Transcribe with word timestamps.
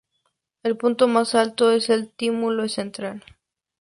El 0.63 0.77
punto 0.77 1.07
más 1.07 1.35
alto 1.35 1.69
es 1.71 1.91
el 1.91 2.09
túmulo 2.09 2.67
central. 2.67 3.23